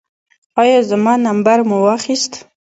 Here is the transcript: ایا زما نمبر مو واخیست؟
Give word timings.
ایا 0.61 0.79
زما 0.89 1.13
نمبر 1.25 1.57
مو 1.69 1.77
واخیست؟ 1.85 2.33